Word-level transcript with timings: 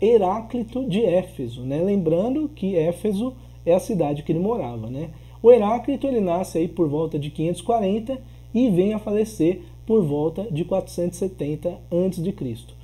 Heráclito 0.00 0.88
de 0.88 1.04
Éfeso, 1.04 1.62
né? 1.62 1.80
Lembrando 1.82 2.48
que 2.48 2.76
Éfeso 2.76 3.34
é 3.64 3.74
a 3.74 3.80
cidade 3.80 4.22
que 4.22 4.32
ele 4.32 4.38
morava, 4.38 4.88
né? 4.88 5.10
O 5.42 5.50
Heráclito 5.50 6.06
ele 6.06 6.20
nasce 6.20 6.58
aí 6.58 6.68
por 6.68 6.88
volta 6.88 7.18
de 7.18 7.30
540 7.30 8.18
e 8.54 8.70
vem 8.70 8.94
a 8.94 8.98
falecer 8.98 9.62
por 9.86 10.02
volta 10.02 10.46
de 10.50 10.64
470 10.64 11.68
a.C. 11.68 12.76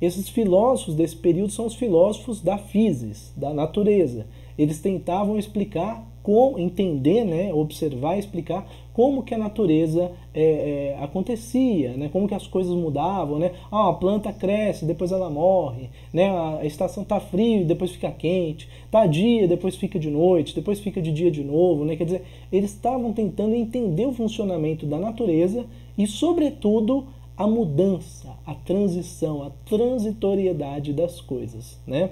Esses 0.00 0.28
filósofos 0.28 0.94
desse 0.94 1.16
período 1.16 1.52
são 1.52 1.66
os 1.66 1.74
filósofos 1.74 2.40
da 2.40 2.56
physis, 2.56 3.32
da 3.36 3.52
natureza. 3.52 4.26
Eles 4.56 4.80
tentavam 4.80 5.38
explicar 5.38 6.06
como 6.28 6.58
entender, 6.58 7.24
né, 7.24 7.54
observar, 7.54 8.18
explicar 8.18 8.68
como 8.92 9.22
que 9.22 9.32
a 9.32 9.38
natureza 9.38 10.12
é, 10.34 10.42
é, 10.42 11.02
acontecia, 11.02 11.92
né, 11.96 12.10
como 12.12 12.28
que 12.28 12.34
as 12.34 12.46
coisas 12.46 12.74
mudavam, 12.74 13.38
né, 13.38 13.52
ah, 13.72 13.88
a 13.88 13.92
planta 13.94 14.30
cresce, 14.30 14.84
depois 14.84 15.10
ela 15.10 15.30
morre, 15.30 15.88
né, 16.12 16.28
a 16.28 16.66
estação 16.66 17.02
tá 17.02 17.18
frio, 17.18 17.64
depois 17.64 17.92
fica 17.92 18.10
quente, 18.10 18.68
tá 18.90 19.06
dia, 19.06 19.48
depois 19.48 19.74
fica 19.76 19.98
de 19.98 20.10
noite, 20.10 20.54
depois 20.54 20.80
fica 20.80 21.00
de 21.00 21.12
dia 21.12 21.30
de 21.30 21.42
novo, 21.42 21.86
né, 21.86 21.96
quer 21.96 22.04
dizer, 22.04 22.22
eles 22.52 22.72
estavam 22.72 23.10
tentando 23.14 23.54
entender 23.54 24.04
o 24.04 24.12
funcionamento 24.12 24.84
da 24.84 24.98
natureza 24.98 25.64
e, 25.96 26.06
sobretudo, 26.06 27.06
a 27.38 27.46
mudança, 27.46 28.36
a 28.44 28.52
transição, 28.52 29.44
a 29.44 29.50
transitoriedade 29.64 30.92
das 30.92 31.20
coisas, 31.20 31.78
né? 31.86 32.10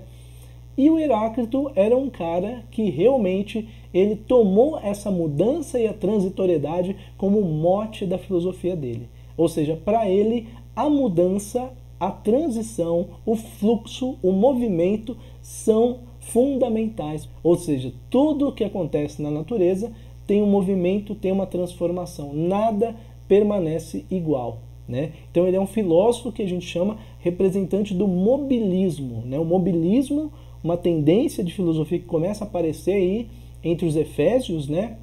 E 0.78 0.88
o 0.88 0.98
Heráclito 0.98 1.72
era 1.74 1.96
um 1.96 2.08
cara 2.08 2.62
que 2.70 2.90
realmente 2.90 3.68
ele 3.92 4.14
tomou 4.14 4.78
essa 4.78 5.10
mudança 5.10 5.80
e 5.80 5.88
a 5.88 5.92
transitoriedade 5.92 6.94
como 7.18 7.42
mote 7.42 8.06
da 8.06 8.18
filosofia 8.18 8.76
dele. 8.76 9.08
Ou 9.36 9.48
seja, 9.48 9.74
para 9.74 10.08
ele 10.08 10.48
a 10.76 10.88
mudança, 10.88 11.72
a 11.98 12.10
transição, 12.10 13.08
o 13.24 13.34
fluxo, 13.34 14.18
o 14.22 14.30
movimento 14.30 15.16
são 15.42 16.00
fundamentais. 16.20 17.28
Ou 17.42 17.56
seja, 17.56 17.92
tudo 18.10 18.48
o 18.48 18.52
que 18.52 18.62
acontece 18.62 19.20
na 19.20 19.30
natureza 19.30 19.90
tem 20.26 20.42
um 20.42 20.50
movimento, 20.50 21.14
tem 21.14 21.32
uma 21.32 21.46
transformação. 21.46 22.32
Nada 22.32 22.94
permanece 23.26 24.04
igual. 24.10 24.65
Né? 24.88 25.12
Então 25.30 25.46
ele 25.48 25.56
é 25.56 25.60
um 25.60 25.66
filósofo 25.66 26.30
que 26.30 26.42
a 26.42 26.46
gente 26.46 26.64
chama 26.64 26.98
representante 27.18 27.92
do 27.92 28.06
mobilismo. 28.06 29.22
Né? 29.26 29.38
O 29.38 29.44
mobilismo 29.44 30.30
uma 30.66 30.76
tendência 30.76 31.44
de 31.44 31.52
filosofia 31.52 32.00
que 32.00 32.06
começa 32.06 32.44
a 32.44 32.46
aparecer 32.48 32.94
aí 32.94 33.28
entre 33.62 33.86
os 33.86 33.94
Efésios, 33.94 34.68
né, 34.68 34.96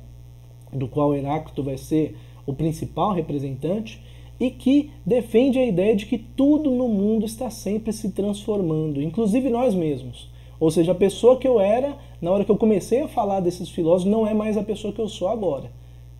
do 0.72 0.90
qual 0.90 1.16
Heráclito 1.16 1.64
vai 1.64 1.78
ser 1.78 2.18
o 2.46 2.54
principal 2.54 3.14
representante, 3.14 4.02
e 4.40 4.50
que 4.52 4.92
defende 5.06 5.58
a 5.58 5.66
ideia 5.66 5.96
de 5.96 6.06
que 6.06 6.18
tudo 6.18 6.70
no 6.70 6.90
mundo 6.90 7.26
está 7.26 7.50
sempre 7.50 7.94
se 7.94 8.12
transformando, 8.12 9.02
inclusive 9.02 9.50
nós 9.50 9.74
mesmos. 9.74 10.30
Ou 10.60 10.70
seja, 10.70 10.92
a 10.92 10.96
pessoa 10.96 11.38
que 11.38 11.48
eu 11.48 11.62
era 11.62 11.98
na 12.22 12.32
hora 12.32 12.44
que 12.44 12.52
eu 12.52 12.58
comecei 12.58 13.02
a 13.02 13.08
falar 13.08 13.40
desses 13.40 13.70
filósofos 13.70 14.12
não 14.12 14.28
é 14.28 14.34
mais 14.34 14.58
a 14.58 14.64
pessoa 14.64 14.92
que 14.92 15.00
eu 15.00 15.08
sou 15.08 15.30
agora. 15.30 15.72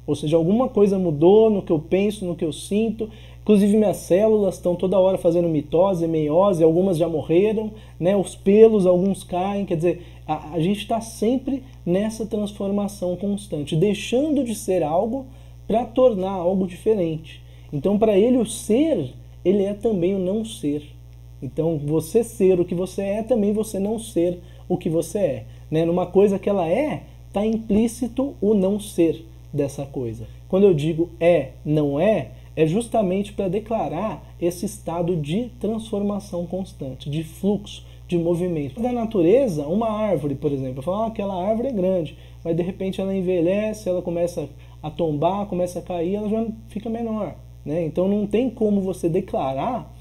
Ou 0.06 0.16
seja, 0.16 0.36
alguma 0.36 0.68
coisa 0.68 1.00
mudou 1.00 1.50
no 1.50 1.62
que 1.62 1.72
eu 1.72 1.80
penso, 1.80 2.26
no 2.26 2.36
que 2.36 2.44
eu 2.44 2.52
sinto, 2.52 3.10
Inclusive 3.44 3.76
minhas 3.76 3.98
células 3.98 4.56
estão 4.56 4.74
toda 4.74 4.98
hora 4.98 5.18
fazendo 5.18 5.50
mitose, 5.50 6.08
meiose, 6.08 6.64
algumas 6.64 6.98
já 6.98 7.10
morreram, 7.10 7.72
né? 8.00 8.16
Os 8.16 8.36
pelos, 8.36 8.86
alguns 8.86 9.24
caem, 9.24 9.66
quer 9.66 9.76
dizer, 9.76 10.02
a, 10.26 10.54
a 10.54 10.60
gente 10.60 10.80
está 10.80 11.02
sempre 11.02 11.62
nessa 11.86 12.26
transformação 12.26 13.18
constante, 13.18 13.76
deixando 13.76 14.46
de 14.46 14.56
ser 14.56 14.82
algo 14.82 15.26
para 15.68 15.84
tornar 15.84 16.32
algo 16.32 16.66
diferente. 16.66 17.44
Então, 17.72 18.00
para 18.00 18.18
ele 18.18 18.38
o 18.38 18.46
ser, 18.46 19.14
ele 19.44 19.64
é 19.64 19.74
também 19.74 20.16
o 20.16 20.20
não 20.20 20.46
ser. 20.46 20.84
Então, 21.42 21.78
você 21.78 22.24
ser 22.24 22.62
o 22.62 22.66
que 22.66 22.74
você 22.74 23.02
é, 23.02 23.24
também 23.24 23.52
você 23.52 23.78
não 23.78 24.00
ser 24.00 24.40
o 24.70 24.78
que 24.78 24.90
você 24.90 25.20
é. 25.20 25.46
Né? 25.70 25.84
Numa 25.84 26.06
coisa 26.06 26.40
que 26.40 26.50
ela 26.50 26.70
é, 26.70 27.04
está 27.28 27.46
implícito 27.46 28.36
o 28.40 28.54
não 28.54 28.80
ser 28.80 29.26
dessa 29.52 29.86
coisa. 29.86 30.28
Quando 30.48 30.66
eu 30.66 30.74
digo 30.74 31.10
é, 31.20 31.50
não 31.66 32.00
é, 32.00 32.32
é 32.56 32.66
justamente 32.68 33.34
para 33.34 33.48
declarar 33.48 34.24
esse 34.40 34.66
estado 34.66 35.16
de 35.16 35.50
transformação 35.60 36.46
constante, 36.46 37.10
de 37.10 37.24
fluxo, 37.24 37.86
de 38.08 38.18
movimento. 38.18 38.82
Da 38.82 38.92
natureza, 38.92 39.66
uma 39.68 39.90
árvore, 39.90 40.36
por 40.36 40.52
exemplo, 40.52 40.80
eu 40.80 40.84
falo, 40.84 41.04
ah, 41.04 41.08
aquela 41.08 41.48
árvore 41.48 41.70
é 41.70 41.72
grande, 41.72 42.18
mas 42.44 42.56
de 42.56 42.62
repente 42.62 43.02
ela 43.02 43.16
envelhece, 43.16 43.90
ela 43.90 44.02
começa 44.02 44.50
a 44.82 44.92
tombar, 44.92 45.46
começa 45.48 45.80
a 45.80 45.82
cair, 45.82 46.16
ela 46.16 46.30
já 46.30 46.46
fica 46.68 46.90
menor. 46.90 47.36
Né? 47.66 47.86
Então 47.86 48.08
não 48.08 48.28
tem 48.28 48.50
como 48.50 48.82
você 48.82 49.08
declarar 49.08 49.92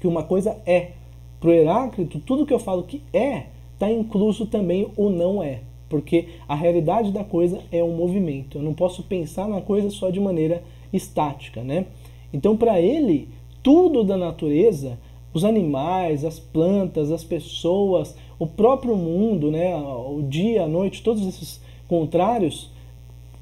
que 0.00 0.06
uma 0.06 0.22
coisa 0.22 0.56
é. 0.66 0.92
Para 1.38 1.50
o 1.50 1.52
Heráclito, 1.52 2.18
tudo 2.18 2.44
que 2.44 2.52
eu 2.52 2.58
falo 2.58 2.82
que 2.82 3.00
é, 3.12 3.44
está 3.74 3.88
incluso 3.88 4.46
também 4.46 4.88
o 4.96 5.08
não 5.08 5.40
é. 5.40 5.60
Porque 5.88 6.28
a 6.48 6.54
realidade 6.54 7.12
da 7.12 7.22
coisa 7.22 7.60
é 7.70 7.82
um 7.82 7.94
movimento. 7.94 8.58
Eu 8.58 8.62
não 8.62 8.74
posso 8.74 9.04
pensar 9.04 9.46
na 9.48 9.60
coisa 9.60 9.88
só 9.88 10.10
de 10.10 10.18
maneira 10.18 10.62
estática, 10.92 11.62
né? 11.62 11.86
Então, 12.32 12.56
para 12.56 12.80
ele, 12.80 13.28
tudo 13.62 14.04
da 14.04 14.16
natureza, 14.16 14.98
os 15.32 15.44
animais, 15.44 16.24
as 16.24 16.38
plantas, 16.38 17.10
as 17.10 17.24
pessoas, 17.24 18.16
o 18.38 18.46
próprio 18.46 18.96
mundo, 18.96 19.50
né, 19.50 19.76
o 19.76 20.22
dia, 20.22 20.64
a 20.64 20.68
noite, 20.68 21.02
todos 21.02 21.26
esses 21.26 21.60
contrários 21.86 22.70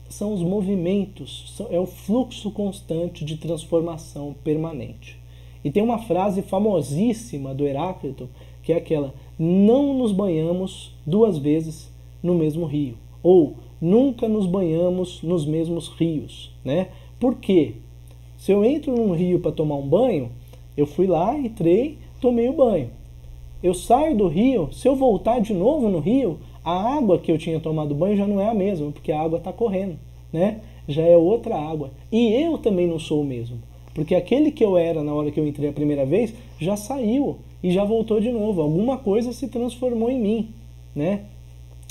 são 0.09 0.33
os 0.33 0.43
movimentos, 0.43 1.61
é 1.71 1.79
o 1.81 1.87
fluxo 1.87 2.51
constante 2.51 3.25
de 3.25 3.37
transformação 3.37 4.34
permanente. 4.45 5.19
E 5.65 5.71
tem 5.71 5.83
uma 5.83 5.99
frase 5.99 6.43
famosíssima 6.43 7.53
do 7.53 7.67
Heráclito, 7.67 8.28
que 8.63 8.73
é 8.73 8.77
aquela: 8.77 9.13
não 9.39 9.95
nos 9.95 10.13
banhamos 10.13 10.95
duas 11.05 11.39
vezes 11.39 11.93
no 12.23 12.34
mesmo 12.34 12.67
rio, 12.67 12.97
ou 13.23 13.57
nunca 13.81 14.28
nos 14.28 14.47
banhamos 14.47 15.23
nos 15.23 15.45
mesmos 15.45 15.89
rios, 15.89 16.53
né? 16.65 16.89
Por 17.19 17.37
quê? 17.37 17.75
Se 18.37 18.53
eu 18.53 18.65
entro 18.65 18.94
num 18.94 19.12
rio 19.15 19.41
para 19.41 19.53
tomar 19.53 19.77
um 19.77 19.88
banho, 19.88 20.31
eu 20.77 20.87
fui 20.87 21.06
lá, 21.06 21.37
entrei, 21.37 21.99
tomei 22.21 22.49
o 22.49 22.53
banho. 22.53 22.91
Eu 23.62 23.72
saio 23.72 24.16
do 24.16 24.28
rio, 24.28 24.69
se 24.72 24.87
eu 24.87 24.94
voltar 24.94 25.41
de 25.41 25.54
novo 25.54 25.88
no 25.88 25.99
rio, 25.99 26.38
a 26.62 26.97
água 26.97 27.19
que 27.19 27.32
eu 27.32 27.38
tinha 27.38 27.59
tomado 27.59 27.94
banho 27.94 28.16
já 28.16 28.27
não 28.27 28.41
é 28.41 28.49
a 28.49 28.54
mesma, 28.54 28.93
porque 28.93 29.10
a 29.10 29.21
água 29.21 29.38
está 29.38 29.53
correndo, 29.53 29.99
né? 30.32 30.60
Já 30.87 31.03
é 31.03 31.16
outra 31.16 31.56
água. 31.56 31.91
E 32.12 32.32
eu 32.34 32.59
também 32.59 32.87
não 32.87 32.99
sou 32.99 33.22
o 33.22 33.25
mesmo, 33.25 33.59
porque 33.94 34.15
aquele 34.15 34.50
que 34.50 34.65
eu 34.65 34.77
era 34.77 35.03
na 35.03 35.15
hora 35.15 35.31
que 35.31 35.41
eu 35.41 35.47
entrei 35.47 35.71
a 35.71 35.72
primeira 35.72 36.04
vez 36.04 36.34
já 36.60 36.77
saiu 36.77 37.38
e 37.62 37.71
já 37.71 37.84
voltou 37.84 38.21
de 38.21 38.31
novo. 38.31 38.60
Alguma 38.60 38.98
coisa 38.98 39.33
se 39.33 39.48
transformou 39.48 40.10
em 40.10 40.21
mim, 40.21 40.48
né? 40.94 41.22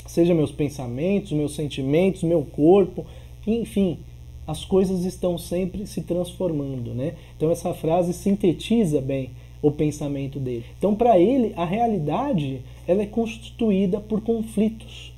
Seja 0.06 0.34
meus 0.34 0.52
pensamentos, 0.52 1.32
meus 1.32 1.56
sentimentos, 1.56 2.22
meu 2.22 2.42
corpo, 2.44 3.04
enfim, 3.44 3.98
as 4.46 4.64
coisas 4.64 5.04
estão 5.04 5.36
sempre 5.36 5.86
se 5.86 6.02
transformando, 6.02 6.94
né? 6.94 7.14
Então 7.36 7.50
essa 7.50 7.74
frase 7.74 8.12
sintetiza 8.12 9.00
bem 9.00 9.30
o 9.60 9.70
pensamento 9.70 10.38
dele. 10.38 10.64
Então 10.78 10.94
para 10.94 11.18
ele 11.18 11.52
a 11.56 11.64
realidade 11.64 12.60
ela 12.86 13.02
é 13.02 13.06
constituída 13.06 14.00
por 14.00 14.20
conflitos, 14.20 15.12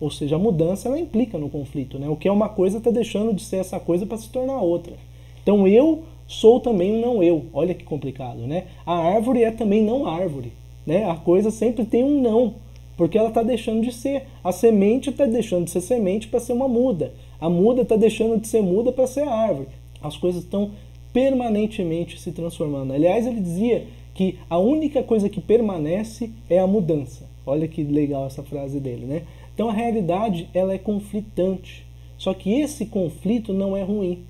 ou 0.00 0.10
seja, 0.10 0.36
a 0.36 0.38
mudança 0.38 0.88
ela 0.88 0.98
implica 0.98 1.38
no 1.38 1.48
conflito, 1.48 1.98
né? 1.98 2.08
O 2.08 2.16
que 2.16 2.28
é 2.28 2.32
uma 2.32 2.48
coisa 2.48 2.78
está 2.78 2.90
deixando 2.90 3.32
de 3.32 3.42
ser 3.42 3.56
essa 3.56 3.80
coisa 3.80 4.04
para 4.04 4.18
se 4.18 4.28
tornar 4.28 4.60
outra. 4.60 4.94
Então 5.42 5.66
eu 5.66 6.02
sou 6.26 6.60
também 6.60 6.92
um 6.92 7.00
não 7.00 7.22
eu. 7.22 7.46
Olha 7.52 7.74
que 7.74 7.84
complicado, 7.84 8.46
né? 8.46 8.64
A 8.84 8.94
árvore 8.94 9.42
é 9.42 9.50
também 9.50 9.82
não 9.82 10.06
árvore, 10.06 10.52
né? 10.84 11.08
A 11.08 11.14
coisa 11.14 11.50
sempre 11.50 11.84
tem 11.84 12.04
um 12.04 12.20
não, 12.20 12.54
porque 12.96 13.16
ela 13.16 13.28
está 13.28 13.42
deixando 13.42 13.82
de 13.82 13.92
ser. 13.92 14.24
A 14.42 14.52
semente 14.52 15.10
está 15.10 15.24
deixando 15.24 15.64
de 15.64 15.70
ser 15.70 15.80
semente 15.80 16.28
para 16.28 16.40
ser 16.40 16.52
uma 16.52 16.68
muda. 16.68 17.14
A 17.40 17.48
muda 17.48 17.82
está 17.82 17.96
deixando 17.96 18.40
de 18.40 18.48
ser 18.48 18.62
muda 18.62 18.92
para 18.92 19.06
ser 19.06 19.26
árvore. 19.26 19.68
As 20.02 20.16
coisas 20.16 20.42
estão 20.42 20.70
permanentemente 21.12 22.20
se 22.20 22.32
transformando. 22.32 22.92
Aliás, 22.92 23.26
ele 23.26 23.40
dizia 23.40 23.86
que 24.14 24.38
a 24.48 24.58
única 24.58 25.02
coisa 25.02 25.28
que 25.28 25.40
permanece 25.40 26.30
é 26.48 26.58
a 26.58 26.66
mudança. 26.66 27.28
Olha 27.44 27.68
que 27.68 27.82
legal 27.84 28.26
essa 28.26 28.42
frase 28.42 28.80
dele, 28.80 29.06
né? 29.06 29.22
Então 29.54 29.68
a 29.68 29.72
realidade 29.72 30.48
ela 30.52 30.74
é 30.74 30.78
conflitante. 30.78 31.86
Só 32.18 32.32
que 32.34 32.60
esse 32.60 32.86
conflito 32.86 33.52
não 33.52 33.76
é 33.76 33.82
ruim. 33.82 34.24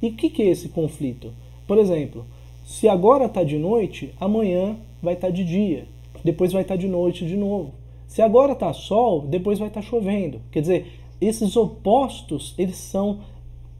E 0.00 0.08
o 0.08 0.12
que, 0.12 0.28
que 0.28 0.42
é 0.42 0.46
esse 0.46 0.68
conflito? 0.68 1.32
Por 1.66 1.78
exemplo, 1.78 2.24
se 2.64 2.88
agora 2.88 3.26
está 3.26 3.42
de 3.42 3.58
noite, 3.58 4.14
amanhã 4.20 4.76
vai 5.02 5.14
estar 5.14 5.28
tá 5.28 5.32
de 5.32 5.44
dia, 5.44 5.86
depois 6.22 6.52
vai 6.52 6.62
estar 6.62 6.74
tá 6.74 6.80
de 6.80 6.88
noite 6.88 7.26
de 7.26 7.36
novo. 7.36 7.72
Se 8.06 8.22
agora 8.22 8.52
está 8.52 8.72
sol, 8.72 9.22
depois 9.22 9.58
vai 9.58 9.68
estar 9.68 9.80
tá 9.80 9.86
chovendo. 9.86 10.40
Quer 10.50 10.60
dizer, 10.60 10.86
esses 11.26 11.56
opostos, 11.56 12.54
eles 12.58 12.76
são 12.76 13.20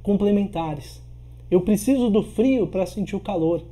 complementares. 0.02 1.02
Eu 1.50 1.60
preciso 1.60 2.10
do 2.10 2.22
frio 2.22 2.66
para 2.66 2.86
sentir 2.86 3.16
o 3.16 3.20
calor. 3.20 3.62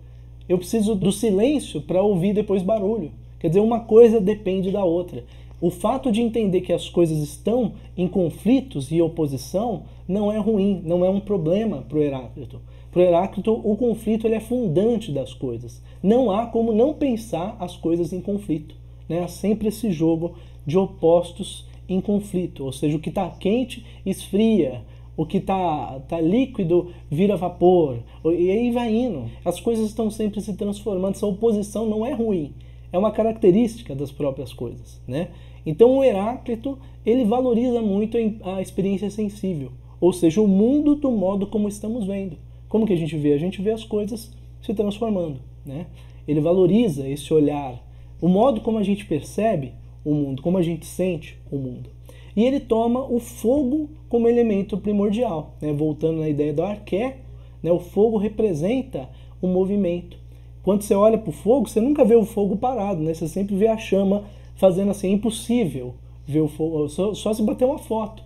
Eu 0.48 0.58
preciso 0.58 0.94
do 0.94 1.12
silêncio 1.12 1.80
para 1.80 2.02
ouvir 2.02 2.34
depois 2.34 2.62
barulho. 2.62 3.10
Quer 3.38 3.48
dizer, 3.48 3.60
uma 3.60 3.80
coisa 3.80 4.20
depende 4.20 4.70
da 4.70 4.84
outra. 4.84 5.24
O 5.60 5.70
fato 5.70 6.10
de 6.10 6.20
entender 6.20 6.60
que 6.62 6.72
as 6.72 6.88
coisas 6.88 7.18
estão 7.18 7.74
em 7.96 8.08
conflitos 8.08 8.90
e 8.90 9.00
oposição 9.00 9.84
não 10.08 10.30
é 10.32 10.38
ruim, 10.38 10.82
não 10.84 11.04
é 11.04 11.08
um 11.08 11.20
problema 11.20 11.82
para 11.88 11.98
o 11.98 12.02
Heráclito. 12.02 12.60
Para 12.90 13.00
o 13.00 13.04
Heráclito, 13.04 13.52
o 13.52 13.76
conflito 13.76 14.26
ele 14.26 14.34
é 14.34 14.40
fundante 14.40 15.10
das 15.12 15.32
coisas. 15.32 15.80
Não 16.02 16.30
há 16.30 16.46
como 16.46 16.72
não 16.72 16.92
pensar 16.92 17.56
as 17.60 17.76
coisas 17.76 18.12
em 18.12 18.20
conflito. 18.20 18.74
Né? 19.08 19.22
Há 19.22 19.28
sempre 19.28 19.68
esse 19.68 19.90
jogo 19.92 20.34
de 20.66 20.76
opostos 20.76 21.66
em 21.88 22.00
conflito, 22.00 22.64
ou 22.64 22.72
seja, 22.72 22.96
o 22.96 23.00
que 23.00 23.08
está 23.08 23.28
quente 23.30 23.84
esfria, 24.04 24.82
o 25.16 25.26
que 25.26 25.38
está 25.38 26.00
tá 26.08 26.20
líquido 26.20 26.92
vira 27.10 27.36
vapor, 27.36 27.98
e 28.24 28.50
aí 28.50 28.70
vai 28.70 28.94
indo. 28.94 29.30
As 29.44 29.60
coisas 29.60 29.86
estão 29.86 30.10
sempre 30.10 30.40
se 30.40 30.54
transformando, 30.54 31.14
essa 31.14 31.26
oposição 31.26 31.86
não 31.86 32.04
é 32.06 32.12
ruim, 32.12 32.54
é 32.92 32.98
uma 32.98 33.10
característica 33.10 33.94
das 33.94 34.10
próprias 34.10 34.52
coisas. 34.52 35.00
Né? 35.06 35.28
Então 35.64 35.98
o 35.98 36.04
Heráclito 36.04 36.78
ele 37.04 37.24
valoriza 37.24 37.82
muito 37.82 38.16
a 38.44 38.62
experiência 38.62 39.10
sensível, 39.10 39.72
ou 40.00 40.12
seja, 40.12 40.40
o 40.40 40.48
mundo 40.48 40.94
do 40.94 41.10
modo 41.10 41.46
como 41.46 41.68
estamos 41.68 42.06
vendo. 42.06 42.36
Como 42.68 42.86
que 42.86 42.92
a 42.92 42.96
gente 42.96 43.16
vê? 43.16 43.34
A 43.34 43.38
gente 43.38 43.60
vê 43.60 43.70
as 43.70 43.84
coisas 43.84 44.32
se 44.60 44.72
transformando. 44.72 45.40
Né? 45.64 45.86
Ele 46.26 46.40
valoriza 46.40 47.06
esse 47.06 47.32
olhar, 47.34 47.82
o 48.20 48.28
modo 48.28 48.60
como 48.60 48.78
a 48.78 48.82
gente 48.82 49.04
percebe 49.04 49.74
o 50.04 50.14
mundo, 50.14 50.42
como 50.42 50.58
a 50.58 50.62
gente 50.62 50.86
sente 50.86 51.38
o 51.50 51.56
mundo. 51.56 51.90
E 52.34 52.44
ele 52.44 52.60
toma 52.60 53.04
o 53.04 53.20
fogo 53.20 53.90
como 54.08 54.28
elemento 54.28 54.76
primordial, 54.78 55.54
né? 55.60 55.72
voltando 55.72 56.20
na 56.20 56.28
ideia 56.28 56.52
do 56.52 56.62
arqué, 56.62 57.18
né? 57.62 57.70
o 57.70 57.78
fogo 57.78 58.16
representa 58.16 59.08
o 59.40 59.46
movimento. 59.46 60.16
Quando 60.62 60.82
você 60.82 60.94
olha 60.94 61.18
para 61.18 61.30
o 61.30 61.32
fogo, 61.32 61.68
você 61.68 61.80
nunca 61.80 62.04
vê 62.04 62.14
o 62.14 62.24
fogo 62.24 62.56
parado, 62.56 63.02
né? 63.02 63.12
você 63.12 63.28
sempre 63.28 63.54
vê 63.54 63.68
a 63.68 63.76
chama 63.76 64.24
fazendo 64.54 64.90
assim, 64.90 65.08
é 65.08 65.12
impossível 65.12 65.94
ver 66.26 66.40
o 66.40 66.48
fogo, 66.48 66.88
só, 66.88 67.14
só 67.14 67.34
se 67.34 67.42
bater 67.42 67.64
uma 67.64 67.78
foto 67.78 68.22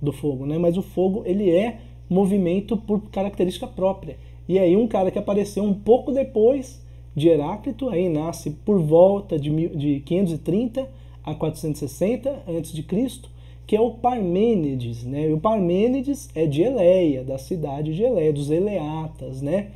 do 0.00 0.12
fogo, 0.12 0.46
né? 0.46 0.58
mas 0.58 0.76
o 0.76 0.82
fogo 0.82 1.22
ele 1.26 1.50
é 1.50 1.78
movimento 2.08 2.76
por 2.76 3.00
característica 3.10 3.66
própria. 3.66 4.16
E 4.48 4.58
aí 4.58 4.76
um 4.76 4.86
cara 4.86 5.10
que 5.10 5.18
apareceu 5.18 5.62
um 5.62 5.74
pouco 5.74 6.12
depois 6.12 6.82
de 7.14 7.28
Heráclito, 7.28 7.88
aí 7.88 8.08
nasce 8.08 8.50
por 8.50 8.80
volta 8.80 9.38
de, 9.38 9.68
de 9.68 10.00
530 10.00 10.88
a 11.24 11.34
460 11.34 12.30
a.C., 12.30 13.32
que 13.66 13.76
é 13.76 13.80
o 13.80 13.92
Parmênides, 13.92 15.04
né? 15.04 15.28
E 15.28 15.32
o 15.32 15.38
Parmênides 15.38 16.28
é 16.34 16.46
de 16.46 16.62
Eleia, 16.62 17.22
da 17.22 17.38
cidade 17.38 17.94
de 17.94 18.02
Eleia, 18.02 18.32
dos 18.32 18.50
Eleatas, 18.50 19.40
né? 19.40 19.68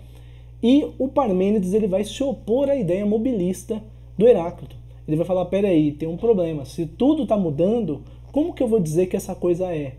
E 0.62 0.86
o 0.98 1.08
Parmênides 1.08 1.72
ele 1.72 1.86
vai 1.86 2.04
se 2.04 2.22
opor 2.22 2.68
à 2.68 2.76
ideia 2.76 3.06
mobilista 3.06 3.82
do 4.18 4.26
Heráclito. 4.26 4.76
Ele 5.06 5.16
vai 5.16 5.26
falar, 5.26 5.44
peraí, 5.46 5.92
tem 5.92 6.08
um 6.08 6.16
problema, 6.16 6.64
se 6.64 6.84
tudo 6.84 7.22
está 7.22 7.36
mudando, 7.36 8.02
como 8.32 8.52
que 8.52 8.62
eu 8.62 8.68
vou 8.68 8.80
dizer 8.80 9.06
que 9.06 9.16
essa 9.16 9.34
coisa 9.34 9.72
é? 9.74 9.94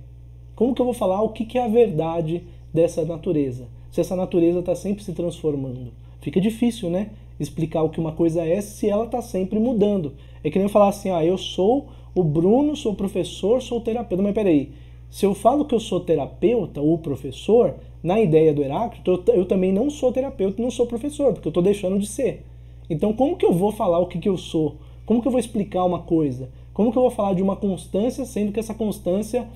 Como 0.55 0.75
que 0.75 0.81
eu 0.81 0.85
vou 0.85 0.93
falar 0.93 1.21
o 1.21 1.29
que, 1.29 1.45
que 1.45 1.57
é 1.57 1.63
a 1.63 1.67
verdade 1.67 2.43
dessa 2.73 3.05
natureza? 3.05 3.67
Se 3.91 4.01
essa 4.01 4.15
natureza 4.15 4.59
está 4.59 4.75
sempre 4.75 5.03
se 5.03 5.13
transformando. 5.13 5.91
Fica 6.19 6.41
difícil, 6.41 6.89
né? 6.89 7.11
Explicar 7.39 7.84
o 7.84 7.89
que 7.89 8.00
uma 8.00 8.12
coisa 8.12 8.44
é 8.44 8.62
se 8.62 8.89
ela 8.89 9.06
está 9.06 9.22
sempre 9.22 9.60
mudando. 9.60 10.13
É 10.44 10.50
que 10.50 10.57
nem 10.57 10.66
eu 10.66 10.72
falar 10.72 10.89
assim, 10.89 11.10
ah, 11.10 11.24
eu 11.24 11.38
sou 11.38 11.88
o 12.16 12.24
Bruno, 12.24 12.75
sou 12.75 12.95
professor, 12.95 13.62
sou 13.62 13.80
terapeuta. 13.81 14.24
Mas 14.24 14.34
peraí, 14.34 14.72
se 15.10 15.25
eu 15.25 15.34
falo 15.34 15.66
que 15.66 15.75
eu 15.75 15.80
sou 15.80 16.00
terapeuta 16.00 16.81
ou 16.81 16.98
professor, 16.98 17.75
na 18.01 18.19
ideia 18.19 18.54
do 18.54 18.63
Heráclito, 18.63 19.24
eu, 19.28 19.36
eu 19.36 19.45
também 19.45 19.72
não 19.72 19.89
sou 19.89 20.12
terapeuta, 20.12 20.62
não 20.62 20.72
sou 20.72 20.88
professor, 20.88 21.34
porque 21.34 21.48
eu 21.48 21.51
estou 21.51 21.63
deixando 21.63 22.00
de 22.00 22.07
ser. 22.07 22.45
Então, 22.89 23.13
como 23.13 23.36
que 23.36 23.45
eu 23.45 23.54
vou 23.54 23.72
falar 23.72 24.00
o 24.00 24.07
que, 24.07 24.19
que 24.19 24.30
eu 24.30 24.38
sou? 24.38 24.78
Como 25.06 25.22
que 25.22 25.28
eu 25.28 25.31
vou 25.31 25.39
explicar 25.39 25.84
uma 25.84 26.00
coisa? 26.00 26.50
Como 26.74 26.92
que 26.92 26.98
eu 26.98 27.01
vou 27.01 27.12
falar 27.12 27.34
de 27.34 27.42
uma 27.42 27.56
constância, 27.56 28.25
sendo 28.25 28.51
que 28.51 28.60
essa 28.60 28.74
constância 28.74 29.48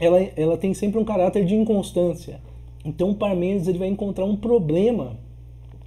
ela, 0.00 0.20
ela 0.36 0.56
tem 0.56 0.72
sempre 0.74 0.98
um 0.98 1.04
caráter 1.04 1.44
de 1.44 1.54
inconstância? 1.54 2.40
Então, 2.84 3.14
Parmênides 3.14 3.68
ele 3.68 3.78
vai 3.78 3.88
encontrar 3.88 4.24
um 4.24 4.36
problema 4.36 5.16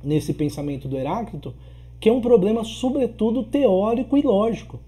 nesse 0.04 0.34
pensamento 0.34 0.88
do 0.88 0.98
Heráclito, 0.98 1.54
que 2.00 2.10
é 2.10 2.14
um 2.14 2.22
problema, 2.22 2.64
sobretudo, 2.64 3.44
teórico 3.44 4.18
e 4.18 4.22
lógico. 4.22 4.80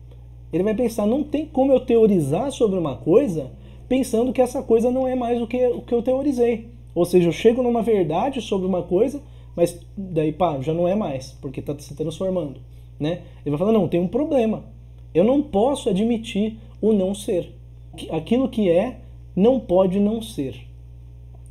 Ele 0.51 0.63
vai 0.63 0.74
pensar, 0.74 1.06
não 1.06 1.24
tem 1.24 1.45
como 1.45 1.71
eu 1.71 1.80
teorizar 1.80 2.51
sobre 2.51 2.77
uma 2.77 2.95
coisa 2.95 3.51
pensando 3.88 4.33
que 4.33 4.42
essa 4.42 4.62
coisa 4.63 4.89
não 4.89 5.07
é 5.07 5.15
mais 5.15 5.42
o 5.42 5.48
que, 5.48 5.68
o 5.68 5.81
que 5.81 5.94
eu 5.94 6.01
teorizei. 6.01 6.69
Ou 6.95 7.06
seja, 7.06 7.27
eu 7.27 7.31
chego 7.31 7.62
numa 7.62 7.81
verdade 7.81 8.42
sobre 8.42 8.68
uma 8.68 8.83
coisa, 8.83 9.21
mas 9.56 9.80
daí, 9.95 10.31
pá, 10.31 10.60
já 10.62 10.74
não 10.74 10.88
é 10.88 10.95
mais, 10.95 11.31
porque 11.42 11.60
está 11.60 11.77
se 11.77 11.95
transformando. 11.95 12.60
Né? 13.00 13.21
Ele 13.45 13.56
vai 13.56 13.60
falar, 13.60 13.71
não, 13.71 13.88
tem 13.88 14.00
um 14.00 14.07
problema. 14.07 14.63
Eu 15.13 15.24
não 15.24 15.42
posso 15.42 15.89
admitir 15.89 16.57
o 16.81 16.94
não 16.94 17.13
ser. 17.13 17.54
Aquilo 18.10 18.50
que 18.50 18.69
é 18.69 19.00
não 19.36 19.60
pode 19.60 20.00
não 20.00 20.21
ser. 20.21 20.68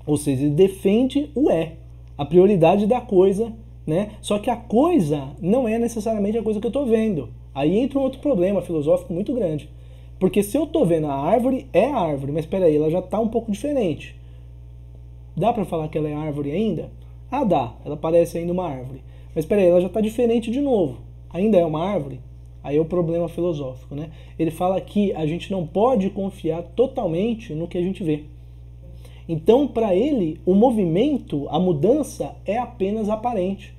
Ou 0.07 0.17
seja, 0.17 0.43
ele 0.43 0.55
defende 0.55 1.31
o 1.35 1.51
é, 1.51 1.75
a 2.17 2.25
prioridade 2.25 2.87
da 2.87 3.01
coisa 3.01 3.53
né? 3.87 4.13
Só 4.21 4.39
que 4.39 4.51
a 4.51 4.57
coisa 4.57 5.31
não 5.41 5.69
é 5.69 5.79
necessariamente 5.79 6.39
a 6.39 6.43
coisa 6.43 6.61
que 6.61 6.67
eu 6.67 6.71
estou 6.71 6.87
vendo. 6.87 7.29
Aí 7.55 7.79
entra 7.79 7.99
um 7.99 8.03
outro 8.03 8.21
problema 8.21 8.63
filosófico 8.63 9.13
muito 9.13 9.35
grande. 9.35 9.69
Porque 10.19 10.43
se 10.43 10.57
eu 10.57 10.65
estou 10.65 10.87
vendo 10.87 11.09
a 11.09 11.15
árvore, 11.15 11.67
é 11.73 11.87
a 11.87 11.99
árvore, 11.99 12.33
mas 12.33 12.45
espera 12.45 12.67
aí, 12.67 12.77
ela 12.77 12.91
já 12.91 13.01
está 13.01 13.19
um 13.19 13.29
pouco 13.29 13.51
diferente. 13.51 14.17
Dá 15.37 15.53
para 15.53 15.65
falar 15.65 15.89
que 15.89 15.99
ela 15.99 16.09
é 16.09 16.15
árvore 16.15 16.53
ainda? 16.53 16.91
Ah, 17.31 17.45
dá. 17.45 17.75
Ela 17.85 17.97
parece 17.97 18.39
ainda 18.39 18.53
uma 18.53 18.69
árvore. 18.69 19.03
Mas 19.35 19.45
espera 19.45 19.61
aí, 19.61 19.69
ela 19.69 19.81
já 19.81 19.87
está 19.89 20.01
diferente 20.01 20.51
de 20.51 20.61
novo. 20.61 20.99
Ainda 21.31 21.59
é 21.59 21.65
uma 21.65 21.85
árvore? 21.85 22.21
Aí 22.63 22.77
é 22.77 22.81
o 22.81 22.85
problema 22.85 23.29
filosófico, 23.29 23.95
né? 23.95 24.11
Ele 24.39 24.53
fala 24.53 24.81
que 24.81 25.13
a 25.15 25.27
gente 25.27 25.51
não 25.51 25.67
pode 25.67 26.09
confiar 26.11 26.63
totalmente 26.63 27.53
no 27.53 27.67
que 27.67 27.77
a 27.77 27.83
gente 27.83 28.05
vê. 28.05 28.25
Então, 29.29 29.69
para 29.69 29.95
ele, 29.95 30.41
o 30.45 30.55
movimento, 30.55 31.47
a 31.49 31.59
mudança 31.59 32.35
é 32.45 32.59
apenas 32.59 33.09
aparente. 33.09 33.75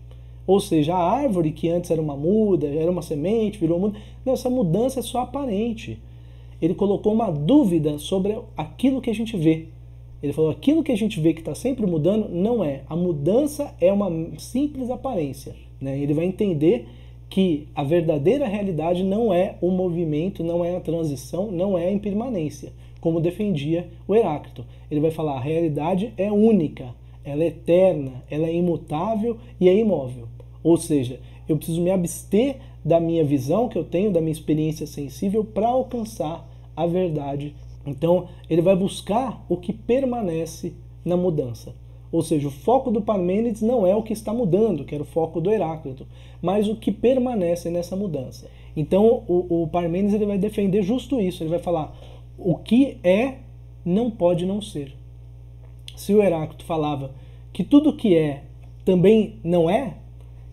Ou 0.45 0.59
seja, 0.59 0.93
a 0.93 1.11
árvore 1.11 1.51
que 1.51 1.69
antes 1.69 1.91
era 1.91 2.01
uma 2.01 2.15
muda, 2.15 2.67
era 2.67 2.91
uma 2.91 3.01
semente, 3.01 3.59
virou 3.59 3.79
muda. 3.79 3.97
Não, 4.25 4.33
essa 4.33 4.49
mudança 4.49 4.99
é 4.99 5.03
só 5.03 5.21
aparente. 5.21 6.01
Ele 6.61 6.73
colocou 6.73 7.13
uma 7.13 7.29
dúvida 7.29 7.97
sobre 7.97 8.37
aquilo 8.55 9.01
que 9.01 9.09
a 9.09 9.15
gente 9.15 9.37
vê. 9.37 9.67
Ele 10.21 10.33
falou: 10.33 10.51
aquilo 10.51 10.83
que 10.83 10.91
a 10.91 10.97
gente 10.97 11.19
vê 11.19 11.33
que 11.33 11.41
está 11.41 11.55
sempre 11.55 11.85
mudando 11.85 12.29
não 12.29 12.63
é. 12.63 12.81
A 12.89 12.95
mudança 12.95 13.73
é 13.79 13.91
uma 13.91 14.09
simples 14.37 14.89
aparência. 14.89 15.55
Né? 15.79 15.97
Ele 15.99 16.13
vai 16.13 16.25
entender 16.25 16.87
que 17.29 17.67
a 17.73 17.83
verdadeira 17.83 18.45
realidade 18.47 19.03
não 19.03 19.33
é 19.33 19.55
o 19.59 19.71
movimento, 19.71 20.43
não 20.43 20.63
é 20.63 20.75
a 20.75 20.81
transição, 20.81 21.51
não 21.51 21.77
é 21.77 21.87
a 21.87 21.91
impermanência 21.91 22.71
como 23.03 23.19
defendia 23.19 23.89
o 24.07 24.15
Heráclito. 24.15 24.65
Ele 24.89 25.01
vai 25.01 25.11
falar: 25.11 25.33
a 25.33 25.41
realidade 25.41 26.13
é 26.15 26.31
única, 26.31 26.95
ela 27.21 27.43
é 27.43 27.47
eterna, 27.47 28.23
ela 28.31 28.47
é 28.47 28.55
imutável 28.55 29.35
e 29.59 29.67
é 29.67 29.75
imóvel. 29.75 30.29
Ou 30.63 30.77
seja, 30.77 31.19
eu 31.45 31.57
preciso 31.57 31.81
me 31.81 31.91
abster 31.91 32.59
da 32.83 33.01
minha 33.01 33.25
visão 33.25 33.67
que 33.67 33.77
eu 33.77 33.83
tenho, 33.83 34.09
da 34.09 34.21
minha 34.21 34.31
experiência 34.31 34.87
sensível, 34.87 35.43
para 35.43 35.67
alcançar 35.67 36.49
a 36.77 36.87
verdade. 36.87 37.53
Então, 37.85 38.29
ele 38.49 38.61
vai 38.61 38.75
buscar 38.77 39.45
o 39.49 39.57
que 39.57 39.73
permanece 39.73 40.71
na 41.03 41.17
mudança. 41.17 41.75
Ou 42.09 42.21
seja, 42.21 42.47
o 42.47 42.51
foco 42.51 42.89
do 42.89 43.01
Parmênides 43.01 43.61
não 43.61 43.85
é 43.85 43.93
o 43.93 44.03
que 44.03 44.13
está 44.13 44.33
mudando, 44.33 44.85
que 44.85 44.95
era 44.95 45.03
o 45.03 45.07
foco 45.07 45.41
do 45.41 45.51
Heráclito, 45.51 46.07
mas 46.41 46.69
o 46.69 46.75
que 46.77 46.91
permanece 46.91 47.69
nessa 47.69 47.97
mudança. 47.97 48.47
Então, 48.77 49.23
o, 49.27 49.63
o 49.63 49.67
Parmênides 49.67 50.13
ele 50.13 50.25
vai 50.25 50.37
defender 50.37 50.83
justo 50.83 51.19
isso. 51.19 51.43
Ele 51.43 51.49
vai 51.49 51.59
falar: 51.59 51.93
o 52.37 52.55
que 52.55 52.97
é 53.03 53.39
não 53.85 54.09
pode 54.09 54.45
não 54.45 54.61
ser. 54.61 54.95
Se 55.95 56.13
o 56.13 56.21
Heráclito 56.21 56.65
falava 56.65 57.13
que 57.51 57.63
tudo 57.63 57.95
que 57.95 58.15
é 58.15 58.43
também 58.83 59.39
não 59.43 59.69
é, 59.69 59.95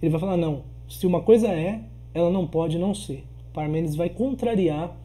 ele 0.00 0.10
vai 0.10 0.20
falar 0.20 0.36
não. 0.36 0.62
Se 0.88 1.06
uma 1.06 1.20
coisa 1.20 1.48
é, 1.48 1.80
ela 2.12 2.30
não 2.30 2.46
pode 2.46 2.78
não 2.78 2.94
ser. 2.94 3.24
Parmênides 3.52 3.96
vai 3.96 4.08
contrariar 4.08 4.96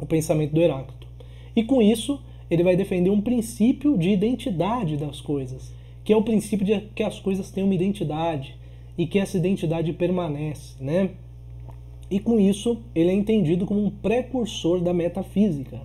o 0.00 0.06
pensamento 0.06 0.54
do 0.54 0.60
Heráclito. 0.60 1.06
E 1.54 1.62
com 1.62 1.82
isso, 1.82 2.20
ele 2.50 2.64
vai 2.64 2.76
defender 2.76 3.10
um 3.10 3.20
princípio 3.20 3.96
de 3.96 4.10
identidade 4.10 4.96
das 4.96 5.20
coisas, 5.20 5.72
que 6.02 6.12
é 6.12 6.16
o 6.16 6.22
princípio 6.22 6.64
de 6.64 6.80
que 6.94 7.02
as 7.02 7.20
coisas 7.20 7.50
têm 7.50 7.62
uma 7.62 7.74
identidade 7.74 8.56
e 8.96 9.06
que 9.06 9.18
essa 9.18 9.36
identidade 9.36 9.92
permanece, 9.92 10.74
né? 10.82 11.10
E 12.10 12.18
com 12.18 12.40
isso, 12.40 12.78
ele 12.94 13.10
é 13.10 13.14
entendido 13.14 13.64
como 13.64 13.84
um 13.84 13.90
precursor 13.90 14.80
da 14.80 14.92
metafísica. 14.92 15.80